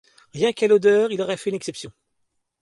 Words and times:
Rien 0.33 0.51
qu’à 0.51 0.67
l’odeur, 0.67 1.11
il 1.11 1.21
aurait 1.21 1.37
fait 1.37 1.51
une 1.51 1.55
exception. 1.55 1.91